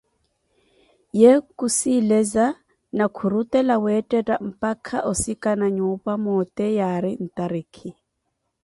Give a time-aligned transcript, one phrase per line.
[1.21, 2.45] Ye khusiileza
[2.97, 7.89] ni khurutela weettetta mpakha osikana nnyupa moote yaari ntarikhi.